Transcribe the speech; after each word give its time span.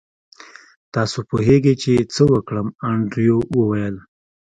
تاسو 0.93 1.17
پوهیږئ 1.29 1.73
چې 1.83 1.93
څه 2.13 2.23
وکړم 2.33 2.67
انډریو 2.89 3.37
وویل 3.59 3.95